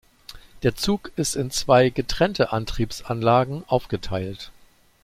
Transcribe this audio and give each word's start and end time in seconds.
Der 0.63 0.73
Zug 0.73 1.11
ist 1.15 1.35
in 1.35 1.51
zwei 1.51 1.91
getrennte 1.91 2.51
Antriebsanlagen 2.53 3.63
aufgeteilt. 3.67 4.51